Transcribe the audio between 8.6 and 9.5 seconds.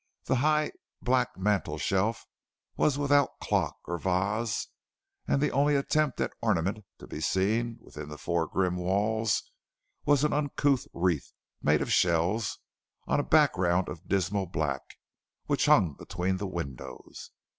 walls